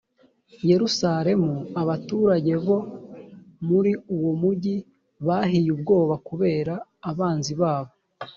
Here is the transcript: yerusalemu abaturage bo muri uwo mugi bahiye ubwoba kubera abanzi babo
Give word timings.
yerusalemu 0.69 1.53
abaturage 1.81 2.53
bo 2.65 2.77
muri 3.67 3.91
uwo 4.15 4.31
mugi 4.41 4.75
bahiye 5.27 5.69
ubwoba 5.75 6.15
kubera 6.27 6.73
abanzi 7.09 7.53
babo 7.61 7.91